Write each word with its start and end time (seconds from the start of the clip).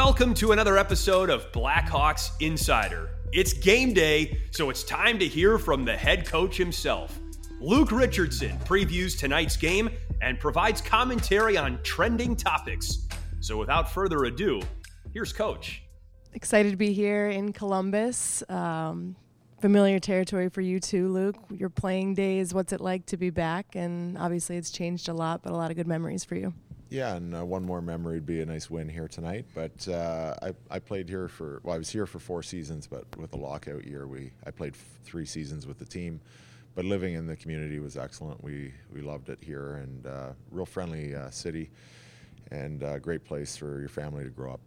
Welcome 0.00 0.32
to 0.34 0.52
another 0.52 0.78
episode 0.78 1.28
of 1.28 1.50
Blackhawks 1.50 2.30
Insider. 2.38 3.10
It's 3.32 3.52
game 3.52 3.92
day, 3.92 4.38
so 4.52 4.70
it's 4.70 4.84
time 4.84 5.18
to 5.18 5.26
hear 5.26 5.58
from 5.58 5.84
the 5.84 5.96
head 5.96 6.24
coach 6.24 6.56
himself. 6.56 7.18
Luke 7.60 7.90
Richardson 7.90 8.56
previews 8.60 9.18
tonight's 9.18 9.56
game 9.56 9.90
and 10.22 10.38
provides 10.38 10.80
commentary 10.80 11.56
on 11.56 11.80
trending 11.82 12.36
topics. 12.36 13.08
So 13.40 13.56
without 13.56 13.90
further 13.90 14.26
ado, 14.26 14.62
here's 15.12 15.32
Coach. 15.32 15.82
Excited 16.32 16.70
to 16.70 16.76
be 16.76 16.92
here 16.92 17.28
in 17.28 17.52
Columbus. 17.52 18.44
Um, 18.48 19.16
familiar 19.60 19.98
territory 19.98 20.48
for 20.48 20.60
you 20.60 20.78
too, 20.78 21.08
Luke. 21.08 21.36
Your 21.50 21.70
playing 21.70 22.14
days, 22.14 22.54
what's 22.54 22.72
it 22.72 22.80
like 22.80 23.06
to 23.06 23.16
be 23.16 23.30
back? 23.30 23.74
And 23.74 24.16
obviously, 24.16 24.58
it's 24.58 24.70
changed 24.70 25.08
a 25.08 25.12
lot, 25.12 25.42
but 25.42 25.52
a 25.52 25.56
lot 25.56 25.72
of 25.72 25.76
good 25.76 25.88
memories 25.88 26.22
for 26.22 26.36
you. 26.36 26.54
Yeah, 26.90 27.16
and 27.16 27.34
uh, 27.34 27.44
one 27.44 27.64
more 27.64 27.82
memory 27.82 28.14
would 28.14 28.26
be 28.26 28.40
a 28.40 28.46
nice 28.46 28.70
win 28.70 28.88
here 28.88 29.08
tonight. 29.08 29.44
But 29.54 29.86
uh, 29.88 30.34
I, 30.40 30.54
I 30.70 30.78
played 30.78 31.08
here 31.08 31.28
for 31.28 31.60
well, 31.62 31.74
I 31.74 31.78
was 31.78 31.90
here 31.90 32.06
for 32.06 32.18
four 32.18 32.42
seasons, 32.42 32.86
but 32.86 33.04
with 33.18 33.30
the 33.30 33.36
lockout 33.36 33.86
year, 33.86 34.06
we 34.06 34.32
I 34.46 34.50
played 34.50 34.72
f- 34.72 34.84
three 35.04 35.26
seasons 35.26 35.66
with 35.66 35.78
the 35.78 35.84
team. 35.84 36.20
But 36.74 36.86
living 36.86 37.14
in 37.14 37.26
the 37.26 37.36
community 37.36 37.78
was 37.78 37.98
excellent. 37.98 38.42
We 38.42 38.72
we 38.92 39.02
loved 39.02 39.28
it 39.28 39.38
here, 39.42 39.76
and 39.76 40.06
uh, 40.06 40.28
real 40.50 40.64
friendly 40.64 41.14
uh, 41.14 41.28
city, 41.28 41.70
and 42.50 42.82
uh, 42.82 42.98
great 43.00 43.24
place 43.24 43.56
for 43.56 43.80
your 43.80 43.90
family 43.90 44.24
to 44.24 44.30
grow 44.30 44.52
up. 44.52 44.60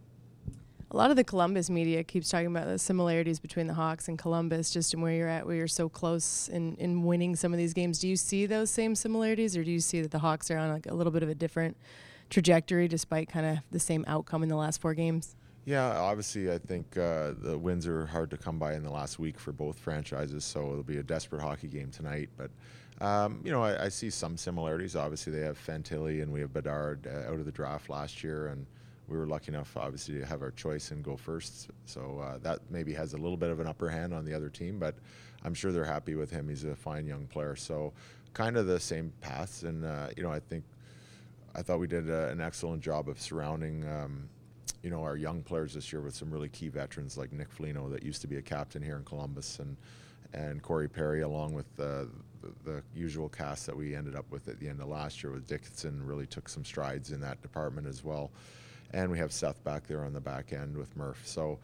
A 0.91 0.97
lot 0.97 1.09
of 1.09 1.15
the 1.15 1.23
Columbus 1.23 1.69
media 1.69 2.03
keeps 2.03 2.29
talking 2.29 2.47
about 2.47 2.67
the 2.67 2.77
similarities 2.77 3.39
between 3.39 3.65
the 3.65 3.73
Hawks 3.73 4.09
and 4.09 4.19
Columbus, 4.19 4.71
just 4.71 4.93
in 4.93 4.99
where 4.99 5.13
you're 5.13 5.29
at, 5.29 5.45
where 5.45 5.55
you're 5.55 5.67
so 5.67 5.87
close 5.87 6.49
in, 6.49 6.75
in 6.75 7.03
winning 7.03 7.35
some 7.37 7.53
of 7.53 7.57
these 7.57 7.73
games. 7.73 7.97
Do 7.97 8.09
you 8.09 8.17
see 8.17 8.45
those 8.45 8.69
same 8.69 8.93
similarities, 8.93 9.55
or 9.55 9.63
do 9.63 9.71
you 9.71 9.79
see 9.79 10.01
that 10.01 10.11
the 10.11 10.19
Hawks 10.19 10.51
are 10.51 10.57
on 10.57 10.69
like 10.69 10.87
a 10.87 10.93
little 10.93 11.13
bit 11.13 11.23
of 11.23 11.29
a 11.29 11.35
different 11.35 11.77
trajectory 12.31 12.87
despite 12.87 13.29
kind 13.29 13.45
of 13.45 13.57
the 13.69 13.79
same 13.79 14.03
outcome 14.07 14.41
in 14.41 14.49
the 14.49 14.55
last 14.55 14.81
four 14.81 14.95
games? 14.95 15.35
Yeah, 15.65 15.99
obviously, 15.99 16.51
I 16.51 16.57
think 16.57 16.97
uh, 16.97 17.33
the 17.37 17.55
wins 17.55 17.85
are 17.85 18.07
hard 18.07 18.31
to 18.31 18.37
come 18.37 18.57
by 18.57 18.73
in 18.73 18.81
the 18.81 18.89
last 18.89 19.19
week 19.19 19.37
for 19.37 19.51
both 19.51 19.77
franchises, 19.77 20.43
so 20.43 20.71
it'll 20.71 20.81
be 20.81 20.97
a 20.97 21.03
desperate 21.03 21.43
hockey 21.43 21.67
game 21.67 21.91
tonight. 21.91 22.29
But 22.35 22.49
um, 23.05 23.41
you 23.43 23.51
know, 23.51 23.61
I, 23.61 23.85
I, 23.85 23.89
see 23.89 24.09
some 24.09 24.37
similarities. 24.37 24.95
Obviously, 24.95 25.33
they 25.33 25.41
have 25.41 25.57
Fantilli 25.57 26.21
and 26.21 26.31
we 26.31 26.39
have 26.39 26.53
Bedard 26.53 27.07
uh, 27.07 27.31
out 27.31 27.39
of 27.39 27.45
the 27.45 27.51
draft 27.51 27.89
last 27.89 28.23
year, 28.23 28.47
and 28.47 28.65
we 29.07 29.17
were 29.17 29.25
lucky 29.25 29.49
enough, 29.49 29.75
obviously, 29.75 30.19
to 30.19 30.25
have 30.25 30.41
our 30.41 30.51
choice 30.51 30.91
and 30.91 31.03
go 31.03 31.17
first. 31.17 31.69
So 31.85 32.19
uh, 32.23 32.37
that 32.39 32.59
maybe 32.69 32.93
has 32.93 33.13
a 33.13 33.17
little 33.17 33.37
bit 33.37 33.49
of 33.49 33.59
an 33.59 33.67
upper 33.67 33.89
hand 33.89 34.13
on 34.13 34.23
the 34.23 34.33
other 34.33 34.49
team, 34.49 34.77
but 34.77 34.95
I'm 35.43 35.53
sure 35.53 35.71
they're 35.71 35.83
happy 35.83 36.15
with 36.15 36.29
him. 36.29 36.47
He's 36.47 36.63
a 36.63 36.75
fine 36.75 37.07
young 37.07 37.25
player. 37.25 37.55
So 37.55 37.91
kind 38.33 38.55
of 38.55 38.67
the 38.67 38.79
same 38.79 39.11
paths, 39.21 39.63
and 39.63 39.83
uh, 39.83 40.09
you 40.15 40.23
know, 40.23 40.31
I 40.31 40.39
think 40.39 40.63
I 41.55 41.61
thought 41.61 41.79
we 41.79 41.87
did 41.87 42.09
uh, 42.09 42.27
an 42.27 42.41
excellent 42.41 42.81
job 42.81 43.09
of 43.09 43.19
surrounding, 43.19 43.87
um, 43.87 44.29
you 44.83 44.89
know, 44.89 45.03
our 45.03 45.17
young 45.17 45.43
players 45.43 45.73
this 45.73 45.91
year 45.91 46.01
with 46.01 46.15
some 46.15 46.31
really 46.31 46.49
key 46.49 46.69
veterans 46.69 47.17
like 47.17 47.31
Nick 47.33 47.51
Foligno 47.51 47.89
that 47.89 48.03
used 48.03 48.21
to 48.21 48.27
be 48.27 48.37
a 48.37 48.41
captain 48.41 48.81
here 48.81 48.97
in 48.97 49.03
Columbus, 49.03 49.59
and 49.59 49.75
and 50.33 50.61
Corey 50.61 50.87
Perry, 50.87 51.21
along 51.21 51.53
with 51.53 51.67
uh, 51.79 52.05
the, 52.41 52.53
the, 52.63 52.83
usual 52.95 53.27
cast 53.27 53.65
that 53.65 53.75
we 53.75 53.95
ended 53.95 54.15
up 54.15 54.25
with 54.31 54.47
at 54.47 54.59
the 54.59 54.69
end 54.69 54.79
of 54.81 54.87
last 54.87 55.21
year 55.21 55.31
with 55.33 55.45
Dickinson, 55.47 56.05
really 56.05 56.25
took 56.25 56.47
some 56.47 56.63
strides 56.63 57.11
in 57.11 57.19
that 57.21 57.41
department 57.41 57.85
as 57.85 58.03
well. 58.03 58.31
And 58.93 59.11
we 59.11 59.17
have 59.17 59.31
Seth 59.31 59.61
back 59.63 59.87
there 59.87 60.05
on 60.05 60.13
the 60.13 60.21
back 60.21 60.53
end 60.53 60.77
with 60.77 60.95
Murph. 60.95 61.21
So 61.25 61.59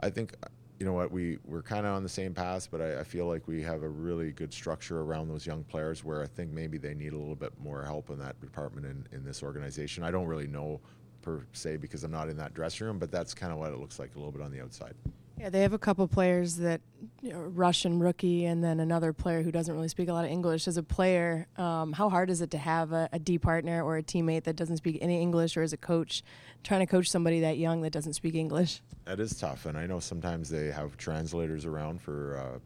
I 0.00 0.10
think 0.10 0.34
you 0.80 0.86
know 0.86 0.94
what 0.94 1.12
we 1.12 1.38
we're 1.44 1.62
kind 1.62 1.86
of 1.86 1.94
on 1.94 2.02
the 2.02 2.08
same 2.08 2.32
path, 2.32 2.68
but 2.70 2.80
I, 2.80 3.00
I, 3.00 3.04
feel 3.04 3.26
like 3.26 3.46
we 3.46 3.62
have 3.62 3.82
a 3.82 3.88
really 3.88 4.32
good 4.32 4.52
structure 4.52 5.02
around 5.02 5.28
those 5.28 5.46
young 5.46 5.62
players 5.62 6.02
where 6.02 6.22
I 6.22 6.26
think 6.26 6.50
maybe 6.50 6.78
they 6.78 6.94
need 6.94 7.12
a 7.12 7.18
little 7.18 7.36
bit 7.36 7.52
more 7.62 7.84
help 7.84 8.08
in 8.08 8.18
that 8.20 8.40
department 8.40 8.86
in, 8.86 9.06
in 9.12 9.22
this 9.22 9.42
organization. 9.42 10.02
I 10.02 10.10
don't 10.10 10.26
really 10.26 10.46
know 10.46 10.80
per 11.20 11.44
se 11.52 11.76
because 11.76 12.02
I'm 12.02 12.10
not 12.10 12.30
in 12.30 12.36
that 12.38 12.54
dressing 12.54 12.86
room, 12.86 12.98
but 12.98 13.12
that's 13.12 13.34
kind 13.34 13.52
of 13.52 13.58
what 13.58 13.74
it 13.74 13.78
looks 13.78 13.98
like 13.98 14.14
a 14.14 14.18
little 14.18 14.32
bit 14.32 14.40
on 14.40 14.50
the 14.50 14.62
outside. 14.62 14.94
Yeah, 15.38 15.50
they 15.50 15.60
have 15.60 15.74
a 15.74 15.78
couple 15.78 16.08
players 16.08 16.56
that 16.56 16.80
Russian 17.22 17.98
rookie, 17.98 18.46
and 18.46 18.64
then 18.64 18.80
another 18.80 19.12
player 19.12 19.42
who 19.42 19.52
doesn't 19.52 19.74
really 19.74 19.88
speak 19.88 20.08
a 20.08 20.12
lot 20.12 20.24
of 20.24 20.30
English. 20.30 20.66
As 20.66 20.76
a 20.76 20.82
player, 20.82 21.46
um, 21.56 21.92
how 21.92 22.08
hard 22.08 22.30
is 22.30 22.40
it 22.40 22.50
to 22.52 22.58
have 22.58 22.92
a, 22.92 23.08
a 23.12 23.18
D 23.18 23.38
partner 23.38 23.82
or 23.82 23.98
a 23.98 24.02
teammate 24.02 24.44
that 24.44 24.56
doesn't 24.56 24.78
speak 24.78 24.98
any 25.00 25.20
English, 25.20 25.56
or 25.56 25.62
as 25.62 25.72
a 25.72 25.76
coach, 25.76 26.22
trying 26.64 26.80
to 26.80 26.86
coach 26.86 27.10
somebody 27.10 27.40
that 27.40 27.58
young 27.58 27.82
that 27.82 27.92
doesn't 27.92 28.14
speak 28.14 28.34
English? 28.34 28.80
That 29.04 29.20
is 29.20 29.38
tough, 29.38 29.66
and 29.66 29.76
I 29.76 29.86
know 29.86 30.00
sometimes 30.00 30.48
they 30.48 30.70
have 30.70 30.96
translators 30.96 31.66
around 31.66 32.00
for 32.00 32.38
uh, 32.38 32.58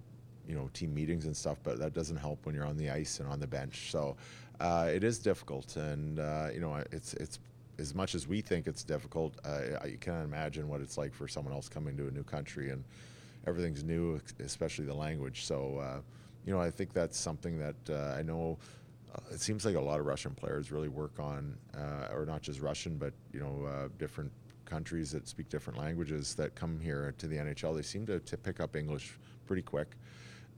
you 0.47 0.55
know 0.55 0.71
team 0.73 0.95
meetings 0.95 1.27
and 1.27 1.37
stuff, 1.37 1.59
but 1.65 1.79
that 1.79 1.93
doesn't 1.93 2.17
help 2.17 2.47
when 2.47 2.55
you're 2.55 2.67
on 2.67 2.77
the 2.77 2.91
ice 2.91 3.19
and 3.19 3.29
on 3.29 3.41
the 3.41 3.47
bench. 3.49 3.91
So 3.91 4.17
uh, 4.61 4.89
it 4.93 5.03
is 5.03 5.19
difficult, 5.19 5.77
and 5.77 6.21
uh, 6.21 6.49
you 6.53 6.61
know 6.61 6.77
it's 6.93 7.15
it's 7.15 7.41
as 7.79 7.93
much 7.93 8.15
as 8.15 8.29
we 8.29 8.41
think 8.41 8.69
it's 8.69 8.85
difficult, 8.85 9.35
uh, 9.45 9.85
you 9.85 9.99
can't 9.99 10.25
imagine 10.25 10.69
what 10.69 10.81
it's 10.81 10.97
like 10.97 11.13
for 11.13 11.27
someone 11.27 11.53
else 11.53 11.69
coming 11.69 11.97
to 11.97 12.07
a 12.07 12.11
new 12.13 12.23
country 12.23 12.71
and 12.71 12.85
everything's 13.47 13.83
new, 13.83 14.21
especially 14.41 14.85
the 14.85 14.95
language. 14.95 15.45
So, 15.45 15.79
uh, 15.79 16.01
you 16.47 16.53
know, 16.53 16.61
I 16.61 16.71
think 16.71 16.93
that's 16.93 17.19
something 17.19 17.59
that 17.59 17.77
uh, 17.89 18.17
I 18.19 18.23
know. 18.23 18.59
Uh, 19.15 19.19
it 19.33 19.41
seems 19.41 19.65
like 19.65 19.77
a 19.77 19.81
lot 19.81 20.01
of 20.01 20.07
Russian 20.07 20.35
players 20.35 20.73
really 20.73 20.89
work 20.89 21.21
on, 21.21 21.57
uh, 21.77 22.13
or 22.13 22.27
not 22.27 22.43
just 22.43 22.61
Russian, 22.61 22.97
but 22.97 23.13
you 23.33 23.41
know, 23.41 23.65
uh, 23.65 23.89
different 23.99 24.33
countries 24.65 25.13
that 25.13 25.29
speak 25.29 25.49
different 25.49 25.79
languages 25.79 26.35
that 26.35 26.55
come 26.55 26.81
here 26.81 27.15
to 27.19 27.27
the 27.27 27.37
NHL. 27.37 27.77
They 27.77 27.83
seem 27.83 28.07
to, 28.07 28.19
to 28.19 28.37
pick 28.37 28.61
up 28.61 28.77
English 28.77 29.17
pretty 29.47 29.63
quick. 29.63 29.97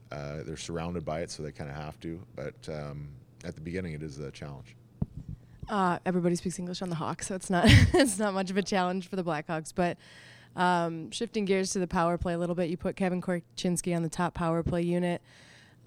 they're 0.09 0.57
surrounded 0.57 1.05
by 1.05 1.21
it, 1.21 1.29
so 1.29 1.43
they 1.43 1.51
kind 1.51 1.69
of 1.69 1.75
have 1.75 1.99
to. 1.99 2.19
But 2.35 2.55
um, 2.69 3.09
at 3.43 3.55
the 3.55 3.61
beginning, 3.61 3.93
it 3.93 4.01
is 4.01 4.17
a 4.19 4.31
challenge. 4.31 4.75
Uh, 5.69 5.99
everybody 6.05 6.35
speaks 6.35 6.57
English 6.57 6.81
on 6.81 6.89
the 6.89 6.95
Hawks, 6.95 7.27
so 7.27 7.35
it's 7.35 7.49
not 7.49 7.65
it's 7.67 8.17
not 8.17 8.33
much 8.33 8.49
of 8.49 8.57
a 8.57 8.61
challenge 8.61 9.09
for 9.09 9.15
the 9.15 9.23
Blackhawks. 9.23 9.73
But 9.75 9.97
um, 10.57 11.11
shifting 11.11 11.45
gears 11.45 11.71
to 11.71 11.79
the 11.79 11.87
power 11.87 12.17
play 12.17 12.33
a 12.33 12.37
little 12.37 12.55
bit, 12.55 12.69
you 12.69 12.77
put 12.77 12.95
Kevin 12.95 13.21
Korchinski 13.21 13.95
on 13.95 14.01
the 14.01 14.09
top 14.09 14.33
power 14.33 14.63
play 14.63 14.81
unit. 14.81 15.21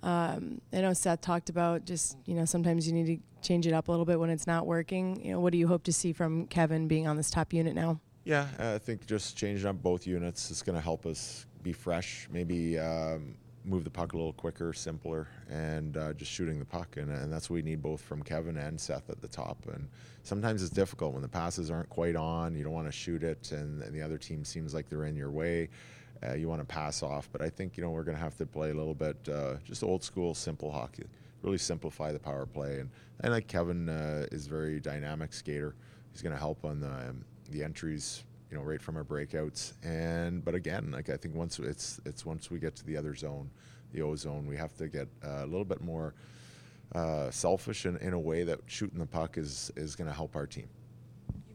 Um, 0.02 0.62
I 0.72 0.80
know 0.80 0.94
Seth 0.94 1.20
talked 1.20 1.50
about 1.50 1.84
just 1.84 2.16
you 2.24 2.34
know 2.34 2.46
sometimes 2.46 2.86
you 2.86 2.94
need 2.94 3.06
to 3.06 3.46
change 3.46 3.66
it 3.66 3.74
up 3.74 3.88
a 3.88 3.90
little 3.90 4.06
bit 4.06 4.18
when 4.18 4.30
it's 4.30 4.46
not 4.46 4.66
working. 4.66 5.22
You 5.22 5.32
know, 5.32 5.40
what 5.40 5.52
do 5.52 5.58
you 5.58 5.66
hope 5.66 5.82
to 5.84 5.92
see 5.92 6.12
from 6.12 6.46
Kevin 6.46 6.88
being 6.88 7.06
on 7.06 7.16
this 7.16 7.30
top 7.30 7.52
unit 7.52 7.74
now? 7.74 8.00
Yeah, 8.24 8.46
I 8.58 8.78
think 8.78 9.06
just 9.06 9.36
changing 9.36 9.66
up 9.66 9.82
both 9.82 10.06
units 10.06 10.50
is 10.50 10.62
going 10.62 10.76
to 10.76 10.82
help 10.82 11.04
us 11.04 11.46
be 11.62 11.72
fresh. 11.72 12.28
Maybe 12.30 12.78
um, 12.78 13.34
move 13.64 13.84
the 13.84 13.90
puck 13.90 14.12
a 14.12 14.16
little 14.16 14.32
quicker, 14.32 14.72
simpler, 14.72 15.28
and 15.48 15.96
uh, 15.96 16.12
just 16.14 16.30
shooting 16.30 16.58
the 16.58 16.64
puck. 16.64 16.96
And, 16.96 17.10
and 17.10 17.32
that's 17.32 17.50
what 17.50 17.56
we 17.56 17.62
need 17.62 17.82
both 17.82 18.00
from 18.00 18.22
Kevin 18.22 18.56
and 18.56 18.80
Seth 18.80 19.10
at 19.10 19.20
the 19.20 19.28
top. 19.28 19.58
And 19.72 19.88
sometimes 20.22 20.62
it's 20.62 20.70
difficult 20.70 21.12
when 21.12 21.22
the 21.22 21.28
passes 21.28 21.70
aren't 21.70 21.90
quite 21.90 22.16
on. 22.16 22.54
You 22.54 22.64
don't 22.64 22.72
want 22.72 22.86
to 22.88 22.92
shoot 22.92 23.22
it, 23.22 23.52
and, 23.52 23.82
and 23.82 23.94
the 23.94 24.02
other 24.02 24.18
team 24.18 24.44
seems 24.44 24.74
like 24.74 24.88
they're 24.88 25.04
in 25.04 25.16
your 25.16 25.30
way. 25.30 25.68
Uh, 26.26 26.34
you 26.34 26.48
want 26.48 26.60
to 26.60 26.66
pass 26.66 27.02
off. 27.02 27.28
But 27.32 27.42
I 27.42 27.48
think 27.48 27.76
you 27.76 27.82
know 27.82 27.90
we're 27.90 28.04
going 28.04 28.16
to 28.16 28.22
have 28.22 28.36
to 28.38 28.46
play 28.46 28.70
a 28.70 28.74
little 28.74 28.94
bit 28.94 29.16
uh, 29.28 29.54
just 29.64 29.82
old 29.82 30.02
school, 30.02 30.34
simple 30.34 30.70
hockey. 30.70 31.04
Really 31.42 31.58
simplify 31.58 32.12
the 32.12 32.18
power 32.18 32.44
play. 32.44 32.80
And 32.80 32.90
I 33.24 33.28
like 33.28 33.46
Kevin 33.46 33.88
uh, 33.88 34.26
is 34.30 34.46
very 34.46 34.80
dynamic 34.80 35.32
skater. 35.32 35.74
He's 36.12 36.20
going 36.20 36.34
to 36.34 36.38
help 36.38 36.64
on 36.64 36.80
the 36.80 36.92
um, 36.92 37.24
the 37.50 37.64
entries 37.64 38.24
you 38.50 38.56
know, 38.56 38.62
right 38.62 38.82
from 38.82 38.96
our 38.96 39.04
breakouts. 39.04 39.72
And 39.82 40.44
but 40.44 40.54
again, 40.54 40.90
like 40.92 41.08
I 41.08 41.16
think 41.16 41.34
once 41.34 41.58
it's 41.58 42.00
it's 42.04 42.26
once 42.26 42.50
we 42.50 42.58
get 42.58 42.76
to 42.76 42.86
the 42.86 42.96
other 42.96 43.14
zone, 43.14 43.50
the 43.92 44.02
O 44.02 44.16
zone, 44.16 44.46
we 44.46 44.56
have 44.56 44.76
to 44.78 44.88
get 44.88 45.08
uh, 45.24 45.44
a 45.44 45.46
little 45.46 45.64
bit 45.64 45.80
more 45.80 46.14
uh, 46.94 47.30
selfish 47.30 47.86
in, 47.86 47.96
in 47.98 48.12
a 48.12 48.18
way 48.18 48.42
that 48.42 48.60
shooting 48.66 48.98
the 48.98 49.06
puck 49.06 49.38
is 49.38 49.70
is 49.76 49.94
going 49.94 50.08
to 50.08 50.14
help 50.14 50.36
our 50.36 50.46
team 50.46 50.68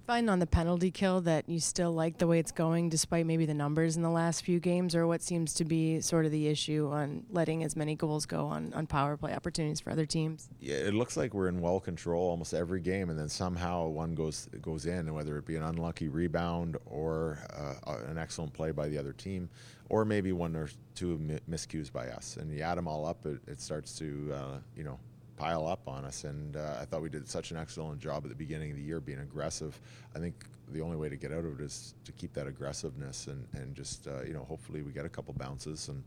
find 0.06 0.30
on 0.30 0.40
the 0.40 0.48
penalty 0.48 0.92
kill 0.92 1.22
that 1.22 1.48
you 1.50 1.60
still 1.60 1.92
like 1.92 2.18
the 2.18 2.28
way 2.28 2.40
it's 2.40 2.52
going 2.52 2.90
despite 2.90 3.26
maybe 3.26 3.46
the 3.46 3.54
numbers 3.54 3.96
in 3.96 4.04
the 4.04 4.10
last 4.10 4.44
few 4.44 4.60
games 4.60 4.96
or 4.96 5.08
what 5.08 5.22
seems 5.22 5.54
to 5.54 5.66
be 5.66 6.00
sort 6.00 6.26
of 6.26 6.32
the 6.32 6.48
issue 6.48 6.90
on 6.92 7.24
letting 7.32 7.64
as 7.64 7.76
many 7.76 7.96
goals 7.96 8.26
go 8.26 8.46
on, 8.46 8.74
on 8.74 8.86
power 8.86 9.18
play 9.18 9.34
opportunities 9.34 9.80
for 9.80 9.90
other 9.90 10.06
teams? 10.06 10.50
Yeah 10.60 10.76
it 10.76 10.94
looks 10.94 11.18
like 11.18 11.34
we're 11.34 11.48
in 11.48 11.60
well 11.60 11.80
control 11.80 12.30
almost 12.30 12.54
every 12.54 12.82
game 12.82 13.10
and 13.10 13.18
then 13.18 13.30
somehow 13.30 13.88
one 13.88 14.14
goes 14.16 14.48
goes 14.62 14.86
in 14.86 15.14
whether 15.14 15.38
it 15.38 15.46
be 15.46 15.56
an 15.56 15.64
unlucky 15.64 16.08
rebound 16.08 16.78
or 16.86 17.40
uh, 17.54 17.98
an 18.08 18.18
excellent 18.18 18.54
play 18.54 18.72
by 18.72 18.88
the 18.88 18.98
other 18.98 19.14
team 19.14 19.50
or 19.90 20.06
maybe 20.06 20.32
one 20.32 20.56
or 20.56 20.70
two 20.96 21.40
miscues 21.50 21.92
by 21.92 22.08
us. 22.08 22.38
And 22.38 22.52
you 22.52 22.62
add 22.62 22.78
them 22.78 22.88
all 22.88 23.06
up 23.06 23.26
it, 23.26 23.40
it 23.48 23.62
starts 23.62 23.98
to 24.00 24.34
uh, 24.34 24.58
you 24.76 24.84
know 24.84 25.00
pile 25.38 25.68
up 25.68 25.88
on 25.88 26.06
us. 26.06 26.24
And 26.24 26.56
uh, 26.56 26.78
I 26.82 26.86
thought 26.86 27.02
we 27.02 27.10
did 27.10 27.28
such 27.28 27.52
an 27.52 27.58
excellent 27.58 28.00
job 28.00 28.24
at 28.24 28.30
the 28.30 28.36
beginning 28.36 28.72
of 28.72 28.78
the 28.78 28.84
year 28.84 29.00
being 29.00 29.20
aggressive. 29.20 29.80
I 30.16 30.20
think 30.20 30.46
the 30.72 30.82
only 30.82 30.98
way 30.98 31.10
to 31.10 31.16
get 31.16 31.32
out 31.32 31.46
of 31.46 31.60
it 31.60 31.64
is 31.64 31.94
to 32.06 32.12
keep 32.14 32.34
that 32.34 32.48
aggressiveness 32.48 33.28
and, 33.28 33.46
and 33.54 33.76
just, 33.76 34.08
uh, 34.08 34.24
you 34.24 34.34
know, 34.34 34.44
hopefully 34.44 34.82
we 34.82 34.92
get 34.92 35.06
a 35.06 35.10
couple 35.10 35.34
bounces. 35.34 35.90
And 35.90 36.04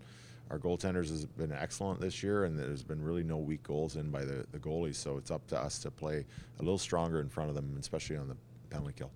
our 0.50 0.58
goaltenders 0.58 1.10
has 1.10 1.26
been 1.26 1.52
excellent 1.52 2.00
this 2.00 2.22
year, 2.22 2.44
and 2.44 2.58
there's 2.58 2.82
been 2.82 3.02
really 3.02 3.22
no 3.22 3.36
weak 3.36 3.62
goals 3.62 3.96
in 3.96 4.10
by 4.10 4.24
the, 4.24 4.46
the 4.50 4.58
goalies. 4.58 4.96
So 4.96 5.18
it's 5.18 5.30
up 5.30 5.46
to 5.48 5.58
us 5.58 5.78
to 5.80 5.90
play 5.90 6.24
a 6.58 6.62
little 6.62 6.78
stronger 6.78 7.20
in 7.20 7.28
front 7.28 7.50
of 7.50 7.54
them, 7.54 7.76
especially 7.78 8.16
on 8.16 8.28
the 8.28 8.36
penalty 8.70 8.94
kill. 8.96 9.10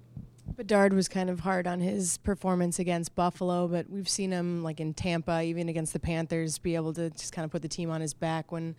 Bedard 0.56 0.92
was 0.92 1.08
kind 1.08 1.30
of 1.30 1.40
hard 1.40 1.66
on 1.66 1.80
his 1.80 2.18
performance 2.18 2.78
against 2.78 3.14
Buffalo, 3.14 3.68
but 3.68 3.88
we've 3.88 4.08
seen 4.08 4.30
him 4.32 4.62
like 4.62 4.80
in 4.80 4.92
Tampa, 4.92 5.42
even 5.42 5.68
against 5.68 5.92
the 5.92 6.00
Panthers, 6.00 6.58
be 6.58 6.74
able 6.74 6.92
to 6.94 7.10
just 7.10 7.32
kind 7.32 7.44
of 7.44 7.50
put 7.50 7.62
the 7.62 7.68
team 7.68 7.90
on 7.90 8.00
his 8.00 8.12
back 8.12 8.52
when 8.52 8.74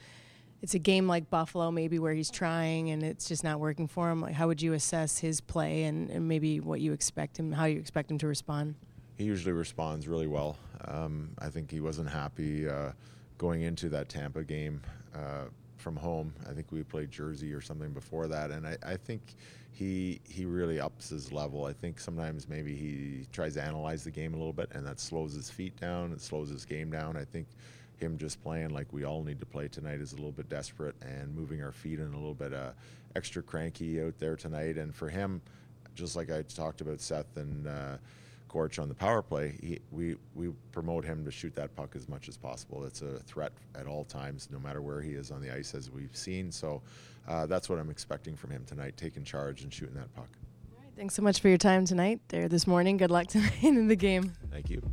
it's 0.64 0.76
a 0.76 0.80
game 0.80 1.08
like 1.10 1.30
Buffalo, 1.30 1.72
maybe 1.72 2.00
where 2.00 2.14
he's 2.14 2.32
trying 2.32 2.90
and 2.92 3.04
it's 3.04 3.28
just 3.28 3.44
not 3.44 3.60
working 3.60 3.86
for 3.86 4.10
him. 4.10 4.22
Like, 4.22 4.34
how 4.34 4.48
would 4.48 4.62
you 4.62 4.72
assess 4.72 5.20
his 5.20 5.42
play 5.42 5.84
and, 5.84 6.10
and 6.10 6.26
maybe 6.26 6.62
what 6.62 6.80
you 6.80 6.94
expect 6.94 7.38
him, 7.38 7.52
how 7.52 7.66
you 7.66 7.78
expect 7.78 8.10
him 8.10 8.18
to 8.20 8.28
respond? 8.28 8.76
He 9.18 9.26
usually 9.26 9.52
responds 9.52 10.08
really 10.08 10.26
well. 10.26 10.58
Um, 10.86 11.32
I 11.38 11.50
think 11.50 11.70
he 11.70 11.82
wasn't 11.82 12.10
happy 12.10 12.70
uh, 12.70 12.94
going 13.38 13.64
into 13.64 13.90
that 13.90 14.08
Tampa 14.08 14.46
game 14.46 14.82
uh, 15.14 15.50
from 15.76 15.98
home. 15.98 16.34
I 16.50 16.54
think 16.54 16.72
we 16.72 16.82
played 16.82 17.12
Jersey 17.12 17.52
or 17.52 17.60
something 17.60 17.92
before 17.92 18.28
that, 18.28 18.50
and 18.50 18.66
I, 18.66 18.78
I 18.86 18.96
think 18.96 19.22
he 19.72 20.22
he 20.24 20.46
really 20.46 20.80
ups 20.80 21.10
his 21.10 21.34
level. 21.34 21.66
I 21.66 21.74
think 21.74 22.00
sometimes 22.00 22.48
maybe 22.48 22.74
he 22.74 23.28
tries 23.34 23.56
to 23.56 23.62
analyze 23.64 24.04
the 24.06 24.12
game 24.12 24.34
a 24.34 24.38
little 24.38 24.54
bit, 24.54 24.70
and 24.72 24.86
that 24.88 25.00
slows 25.00 25.34
his 25.34 25.50
feet 25.50 25.76
down. 25.80 26.14
It 26.14 26.22
slows 26.22 26.50
his 26.50 26.64
game 26.64 26.90
down. 26.90 27.18
I 27.18 27.26
think 27.26 27.48
him 28.00 28.18
just 28.18 28.42
playing 28.44 28.70
like 28.70 28.92
we 28.92 29.04
all 29.04 29.24
need 29.24 29.40
to 29.40 29.46
play 29.46 29.68
tonight 29.68 30.00
is 30.00 30.14
a 30.14 30.16
little 30.16 30.32
bit 30.32 30.50
desperate 30.50 30.96
and 31.02 31.36
moving 31.36 31.62
our 31.64 31.72
feet 31.72 32.00
and 32.00 32.14
a 32.14 32.18
little 32.18 32.34
bit 32.34 32.54
uh, 32.54 32.72
extra 33.16 33.42
cranky 33.42 34.02
out 34.02 34.18
there 34.20 34.36
tonight. 34.36 34.78
And 34.78 34.94
for 34.94 35.10
him, 35.10 35.42
just 35.96 36.16
like 36.16 36.32
I 36.32 36.42
talked 36.44 36.82
about 36.82 37.02
Seth 37.02 37.38
and. 37.38 37.68
Uh, 37.68 37.98
Corch 38.54 38.78
on 38.78 38.88
the 38.88 38.94
power 38.94 39.24
play, 39.24 39.58
he, 39.64 39.80
we 39.92 40.16
we 40.36 40.50
promote 40.72 41.04
him 41.04 41.26
to 41.26 41.32
shoot 41.32 41.56
that 41.56 41.76
puck 41.76 41.96
as 41.96 42.08
much 42.08 42.30
as 42.30 42.38
possible. 42.38 42.86
It's 42.86 43.02
a 43.02 43.18
threat 43.22 43.52
at 43.74 43.88
all 43.88 44.04
times, 44.04 44.48
no 44.52 44.60
matter 44.60 44.80
where 44.80 45.02
he 45.02 45.14
is 45.14 45.32
on 45.32 45.42
the 45.42 45.52
ice, 45.52 45.74
as 45.74 45.90
we've 45.90 46.16
seen. 46.16 46.52
So 46.52 46.84
uh, 47.28 47.48
that's 47.48 47.68
what 47.68 47.80
I'm 47.80 47.90
expecting 47.90 48.36
from 48.36 48.52
him 48.52 48.64
tonight, 48.66 48.96
taking 48.96 49.24
charge 49.24 49.64
and 49.64 49.74
shooting 49.74 49.96
that 49.96 50.14
puck. 50.14 50.30
All 50.72 50.84
right, 50.84 50.94
thanks 50.96 51.16
so 51.16 51.24
much 51.24 51.40
for 51.40 51.50
your 51.50 51.58
time 51.58 51.84
tonight 51.84 52.22
there 52.28 52.48
this 52.48 52.68
morning. 52.68 52.98
Good 52.98 53.10
luck 53.10 53.26
tonight 53.30 53.64
in 53.64 53.88
the 53.88 53.96
game. 53.96 54.34
Thank 54.52 54.70
you. 54.70 54.84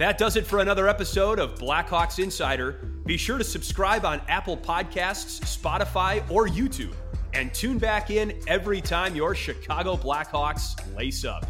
That 0.00 0.16
does 0.16 0.36
it 0.36 0.46
for 0.46 0.60
another 0.60 0.88
episode 0.88 1.38
of 1.38 1.56
Blackhawks 1.56 2.18
Insider. 2.18 2.72
Be 3.04 3.18
sure 3.18 3.36
to 3.36 3.44
subscribe 3.44 4.06
on 4.06 4.22
Apple 4.28 4.56
Podcasts, 4.56 5.40
Spotify, 5.42 6.22
or 6.30 6.48
YouTube, 6.48 6.94
and 7.34 7.52
tune 7.52 7.76
back 7.76 8.08
in 8.08 8.32
every 8.46 8.80
time 8.80 9.14
your 9.14 9.34
Chicago 9.34 9.98
Blackhawks 9.98 10.96
lace 10.96 11.26
up. 11.26 11.44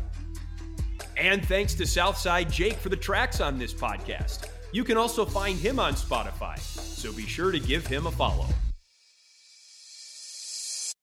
And 1.17 1.47
thanks 1.47 1.75
to 1.75 1.87
Southside 1.87 2.51
Jake 2.51 2.75
for 2.75 2.89
the 2.89 2.97
tracks 2.97 3.41
on 3.41 3.57
this 3.57 3.73
podcast. 3.73 4.49
You 4.73 4.83
can 4.83 4.97
also 4.97 5.25
find 5.25 5.57
him 5.57 5.79
on 5.79 5.93
Spotify, 5.93 6.59
so 6.59 7.13
be 7.13 7.27
sure 7.27 7.53
to 7.53 7.61
give 7.61 7.87
him 7.87 8.09
a 8.09 8.11
follow. 8.11 8.47